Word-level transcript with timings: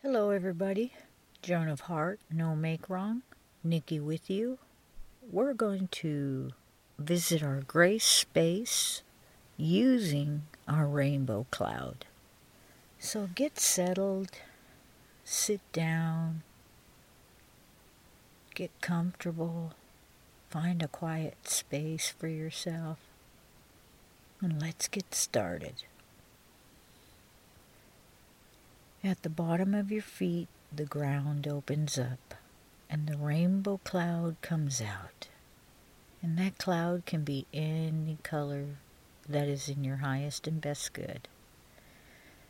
Hello, 0.00 0.30
everybody. 0.30 0.92
Joan 1.42 1.66
of 1.66 1.80
Heart, 1.80 2.20
No 2.30 2.54
Make 2.54 2.88
Wrong, 2.88 3.22
Nikki 3.64 3.98
with 3.98 4.30
you. 4.30 4.58
We're 5.28 5.54
going 5.54 5.88
to 5.88 6.52
visit 6.96 7.42
our 7.42 7.62
grace 7.66 8.04
space 8.04 9.02
using 9.56 10.42
our 10.68 10.86
rainbow 10.86 11.46
cloud. 11.50 12.04
So 13.00 13.28
get 13.34 13.58
settled, 13.58 14.30
sit 15.24 15.62
down, 15.72 16.42
get 18.54 18.70
comfortable, 18.80 19.72
find 20.48 20.80
a 20.80 20.86
quiet 20.86 21.48
space 21.48 22.14
for 22.16 22.28
yourself, 22.28 23.00
and 24.40 24.62
let's 24.62 24.86
get 24.86 25.12
started. 25.12 25.82
At 29.04 29.22
the 29.22 29.30
bottom 29.30 29.74
of 29.74 29.92
your 29.92 30.02
feet, 30.02 30.48
the 30.74 30.84
ground 30.84 31.46
opens 31.46 31.98
up 31.98 32.34
and 32.90 33.06
the 33.06 33.16
rainbow 33.16 33.78
cloud 33.84 34.36
comes 34.42 34.80
out. 34.80 35.28
And 36.20 36.36
that 36.38 36.58
cloud 36.58 37.06
can 37.06 37.22
be 37.22 37.46
any 37.54 38.18
color 38.24 38.64
that 39.28 39.46
is 39.46 39.68
in 39.68 39.84
your 39.84 39.98
highest 39.98 40.48
and 40.48 40.60
best 40.60 40.92
good. 40.92 41.28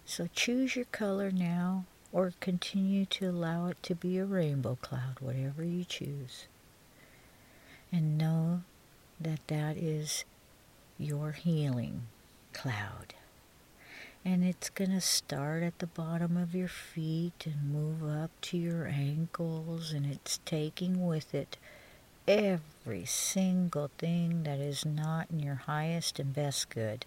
So 0.07 0.27
choose 0.35 0.75
your 0.75 0.87
color 0.87 1.31
now 1.31 1.85
or 2.13 2.33
continue 2.41 3.05
to 3.05 3.29
allow 3.29 3.67
it 3.67 3.83
to 3.83 3.95
be 3.95 4.17
a 4.17 4.25
rainbow 4.25 4.79
cloud, 4.81 5.21
whatever 5.21 5.63
you 5.63 5.85
choose. 5.85 6.47
And 7.93 8.17
know 8.17 8.63
that 9.21 9.47
that 9.49 9.77
is 9.77 10.25
your 10.99 11.33
healing 11.33 12.07
cloud 12.55 13.13
and 14.25 14.45
it's 14.45 14.69
going 14.71 14.91
to 14.91 15.01
start 15.01 15.63
at 15.63 15.79
the 15.79 15.87
bottom 15.87 16.37
of 16.37 16.55
your 16.55 16.69
feet 16.69 17.47
and 17.47 17.73
move 17.73 18.03
up 18.03 18.31
to 18.41 18.57
your 18.57 18.87
ankles 18.87 19.93
and 19.93 20.05
it's 20.05 20.41
taking 20.45 21.07
with 21.07 21.35
it 21.35 21.57
every 22.27 23.05
single 23.05 23.91
thing 23.97 24.43
that 24.43 24.59
is 24.59 24.85
not 24.85 25.31
in 25.31 25.41
your 25.41 25.55
highest 25.55 26.19
and 26.19 26.35
best 26.35 26.69
good. 26.69 27.07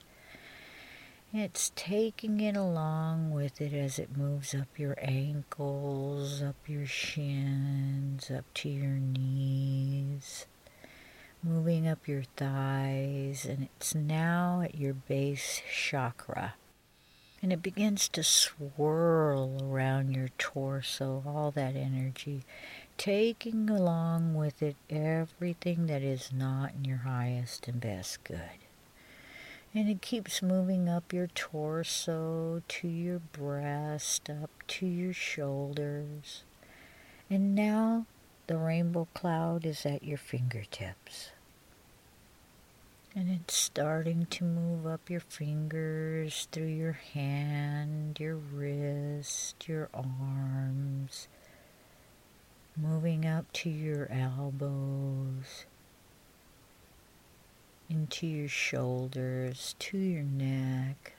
It's 1.33 1.71
taking 1.75 2.41
it 2.41 2.57
along 2.57 3.31
with 3.31 3.61
it 3.61 3.73
as 3.73 3.99
it 3.99 4.17
moves 4.17 4.53
up 4.53 4.67
your 4.77 4.95
ankles, 4.97 6.41
up 6.41 6.57
your 6.67 6.85
shins, 6.85 8.29
up 8.29 8.45
to 8.55 8.69
your 8.69 8.99
knees, 8.99 10.47
moving 11.41 11.87
up 11.87 12.07
your 12.07 12.23
thighs, 12.35 13.45
and 13.45 13.69
it's 13.75 13.95
now 13.95 14.61
at 14.61 14.75
your 14.75 14.93
base 14.93 15.61
chakra 15.71 16.55
and 17.41 17.51
it 17.51 17.63
begins 17.63 18.07
to 18.09 18.23
swirl 18.23 19.57
around 19.63 20.13
your 20.13 20.29
torso, 20.37 21.23
all 21.25 21.51
that 21.51 21.75
energy, 21.75 22.43
taking 22.97 23.69
along 23.69 24.35
with 24.35 24.61
it 24.61 24.75
everything 24.89 25.87
that 25.87 26.03
is 26.03 26.31
not 26.31 26.73
in 26.75 26.85
your 26.85 26.99
highest 26.99 27.67
and 27.67 27.81
best 27.81 28.23
good. 28.23 28.59
And 29.73 29.89
it 29.89 30.01
keeps 30.01 30.41
moving 30.41 30.87
up 30.87 31.13
your 31.13 31.27
torso 31.27 32.61
to 32.67 32.87
your 32.87 33.19
breast, 33.19 34.29
up 34.29 34.51
to 34.67 34.85
your 34.85 35.13
shoulders. 35.13 36.43
And 37.29 37.55
now 37.55 38.05
the 38.47 38.57
rainbow 38.57 39.07
cloud 39.13 39.65
is 39.65 39.85
at 39.85 40.03
your 40.03 40.17
fingertips. 40.17 41.31
And 43.13 43.29
it's 43.29 43.55
starting 43.55 44.25
to 44.27 44.45
move 44.45 44.87
up 44.87 45.09
your 45.09 45.19
fingers 45.19 46.47
through 46.53 46.67
your 46.67 46.93
hand, 46.93 48.17
your 48.21 48.37
wrist, 48.37 49.67
your 49.67 49.89
arms, 49.93 51.27
moving 52.77 53.25
up 53.25 53.51
to 53.51 53.69
your 53.69 54.09
elbows, 54.09 55.65
into 57.89 58.25
your 58.27 58.47
shoulders, 58.47 59.75
to 59.79 59.97
your 59.97 60.23
neck, 60.23 61.15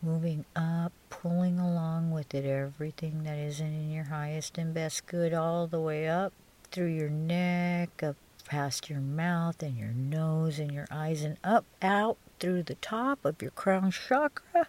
moving 0.00 0.44
up, 0.54 0.92
pulling 1.10 1.58
along 1.58 2.12
with 2.12 2.32
it. 2.34 2.44
Everything 2.44 3.24
that 3.24 3.36
isn't 3.36 3.66
in 3.66 3.90
your 3.90 4.04
highest 4.04 4.58
and 4.58 4.72
best 4.72 5.08
good, 5.08 5.34
all 5.34 5.66
the 5.66 5.80
way 5.80 6.08
up 6.08 6.32
through 6.70 6.86
your 6.94 7.10
neck, 7.10 8.00
up 8.04 8.14
past 8.48 8.88
your 8.88 9.00
mouth 9.00 9.62
and 9.62 9.76
your 9.76 9.92
nose 9.92 10.58
and 10.58 10.72
your 10.72 10.86
eyes 10.90 11.22
and 11.22 11.36
up, 11.44 11.66
out 11.82 12.16
through 12.40 12.62
the 12.62 12.76
top 12.76 13.22
of 13.24 13.42
your 13.42 13.50
crown 13.50 13.90
chakra 13.90 14.66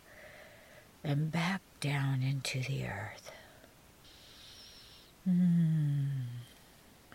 and 1.01 1.31
back 1.31 1.61
down 1.79 2.21
into 2.21 2.59
the 2.59 2.85
earth. 2.85 3.31
Mm. 5.27 6.09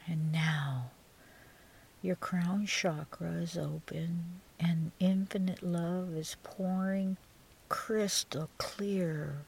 And 0.06 0.32
now 0.32 0.90
your 2.00 2.16
crown 2.16 2.64
chakra 2.66 3.32
is 3.32 3.58
open 3.58 4.40
and 4.58 4.92
infinite 4.98 5.62
love 5.62 6.14
is 6.16 6.36
pouring 6.42 7.18
crystal 7.68 8.48
clear 8.56 9.42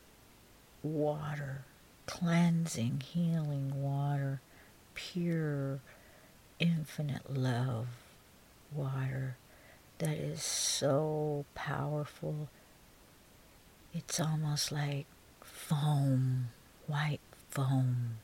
water, 0.83 1.65
cleansing, 2.07 3.01
healing 3.01 3.83
water, 3.83 4.43
pure 4.95 5.81
infinite 6.59 7.35
love 7.35 7.87
water 8.73 9.37
that 9.99 10.17
is 10.17 10.43
so 10.43 11.45
powerful. 11.55 12.49
It's 13.95 14.21
almost 14.21 14.71
like 14.73 15.07
foam, 15.43 16.49
white 16.87 17.21
foam. 17.51 18.19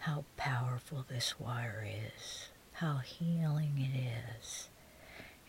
How 0.00 0.24
powerful 0.36 1.04
this 1.08 1.38
water 1.38 1.86
is, 1.86 2.48
how 2.74 2.98
healing 2.98 3.74
it 3.76 3.98
is. 4.40 4.68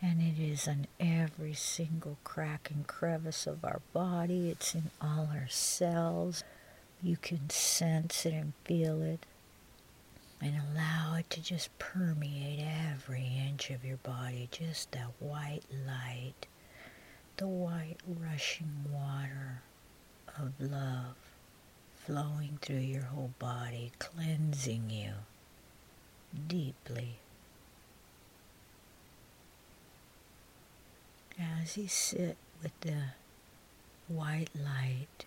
And 0.00 0.20
it 0.20 0.40
is 0.42 0.66
in 0.66 0.88
every 1.00 1.54
single 1.54 2.18
crack 2.24 2.70
and 2.70 2.86
crevice 2.86 3.46
of 3.46 3.64
our 3.64 3.80
body, 3.92 4.50
it's 4.50 4.74
in 4.74 4.90
all 5.00 5.30
our 5.32 5.46
cells. 5.48 6.44
You 7.02 7.16
can 7.16 7.48
sense 7.50 8.26
it 8.26 8.34
and 8.34 8.52
feel 8.64 9.00
it 9.02 9.24
and 10.42 10.54
allow 10.56 11.14
it 11.14 11.30
to 11.30 11.40
just 11.40 11.76
permeate 11.78 12.58
every 12.60 13.30
inch 13.48 13.70
of 13.70 13.84
your 13.84 13.98
body, 13.98 14.48
just 14.50 14.90
that 14.90 15.10
white 15.20 15.62
light, 15.86 16.46
the 17.36 17.46
white 17.46 17.98
rushing 18.20 18.84
water 18.90 19.62
of 20.36 20.52
love 20.60 21.14
flowing 21.94 22.58
through 22.60 22.76
your 22.76 23.04
whole 23.04 23.32
body, 23.38 23.92
cleansing 24.00 24.90
you 24.90 25.12
deeply. 26.48 27.18
As 31.38 31.76
you 31.76 31.86
sit 31.86 32.36
with 32.62 32.78
the 32.80 33.02
white 34.08 34.50
light 34.54 35.24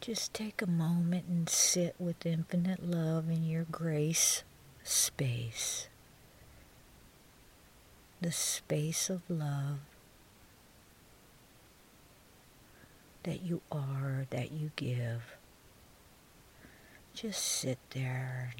just 0.00 0.32
take 0.32 0.62
a 0.62 0.66
moment 0.66 1.26
and 1.28 1.48
sit 1.48 1.94
with 1.98 2.24
infinite 2.24 2.82
love 2.82 3.28
in 3.28 3.44
your 3.44 3.66
grace 3.70 4.42
space. 4.82 5.88
The 8.22 8.32
space 8.32 9.10
of 9.10 9.20
love 9.28 9.80
that 13.24 13.42
you 13.42 13.60
are, 13.70 14.26
that 14.30 14.52
you 14.52 14.70
give. 14.76 15.36
Just 17.12 17.42
sit 17.44 17.78
there 17.90 18.54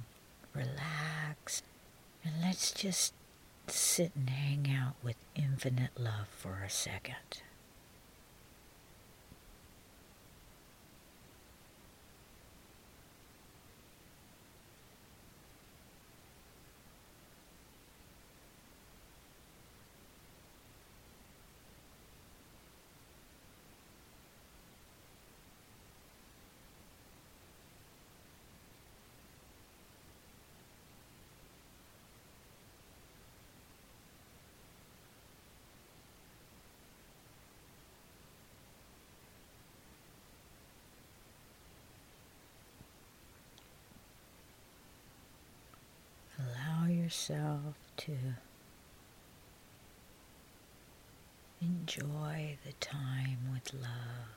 and 0.55 0.67
relax 0.67 1.63
and 2.23 2.35
let's 2.43 2.71
just 2.73 3.15
sit 3.67 4.13
and 4.15 4.29
hang 4.29 4.71
out 4.71 4.95
with 5.03 5.17
infinite 5.35 5.99
love 5.99 6.29
for 6.29 6.63
a 6.65 6.71
second. 6.71 7.43
Yourself 47.11 47.75
to 47.97 48.13
enjoy 51.61 52.57
the 52.65 52.73
time 52.75 53.39
with 53.53 53.75
love. 53.75 54.29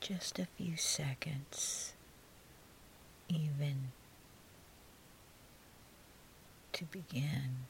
just 0.00 0.38
a 0.38 0.46
few 0.56 0.76
seconds, 0.76 1.92
even 3.28 3.88
to 6.72 6.84
begin, 6.84 7.66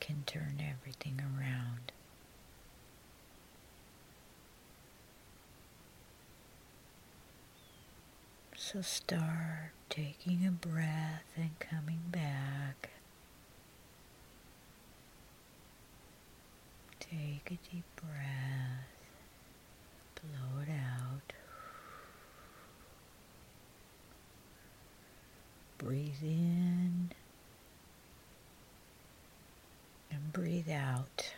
can 0.00 0.22
turn 0.26 0.62
everything 0.62 1.20
around. 1.20 1.92
So 8.56 8.80
start 8.80 9.72
taking 9.92 10.46
a 10.46 10.50
breath 10.50 11.22
and 11.36 11.50
coming 11.60 12.00
back. 12.10 12.88
Take 16.98 17.50
a 17.50 17.70
deep 17.70 17.84
breath, 17.96 18.88
blow 20.14 20.62
it 20.62 20.70
out. 20.70 21.34
Breathe 25.76 26.22
in 26.22 27.10
and 30.10 30.32
breathe 30.32 30.70
out. 30.70 31.34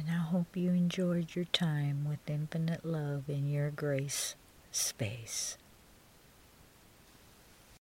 And 0.00 0.08
I 0.08 0.22
hope 0.22 0.56
you 0.56 0.70
enjoyed 0.70 1.34
your 1.36 1.44
time 1.44 2.08
with 2.08 2.20
infinite 2.26 2.86
love 2.86 3.24
in 3.28 3.50
your 3.50 3.68
grace 3.70 4.34
space. 4.72 5.58